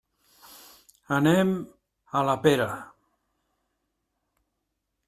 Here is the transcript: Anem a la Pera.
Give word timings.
Anem 1.17 1.51
a 2.21 2.25
la 2.31 2.37
Pera. 2.47 2.67